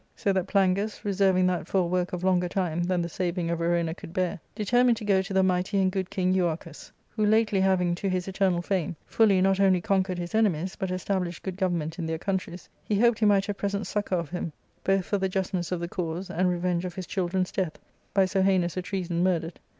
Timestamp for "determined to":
4.55-5.05